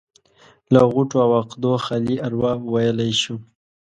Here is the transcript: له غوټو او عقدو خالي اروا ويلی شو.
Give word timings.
له 0.73 0.81
غوټو 0.91 1.17
او 1.25 1.31
عقدو 1.41 1.73
خالي 1.85 2.15
اروا 2.27 2.53
ويلی 2.73 3.11
شو. 3.21 3.35